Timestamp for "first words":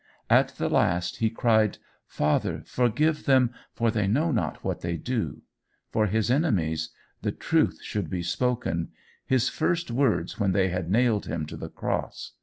9.47-10.39